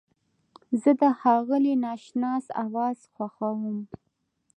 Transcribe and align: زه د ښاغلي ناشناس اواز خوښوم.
زه 0.81 0.91
د 1.01 1.03
ښاغلي 1.19 1.73
ناشناس 1.85 2.45
اواز 2.63 2.99
خوښوم. 3.13 3.77